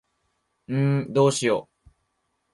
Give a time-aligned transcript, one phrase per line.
[0.71, 1.69] んーどうしよ。